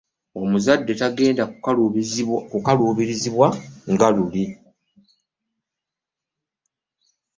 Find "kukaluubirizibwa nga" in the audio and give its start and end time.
2.51-4.07